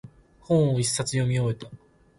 [0.39, 1.69] 本を一冊読み終えた。